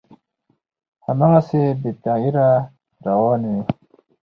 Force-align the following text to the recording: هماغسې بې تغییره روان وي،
هماغسې 1.05 1.63
بې 1.79 1.91
تغییره 2.03 2.47
روان 3.05 3.41
وي، 3.51 3.59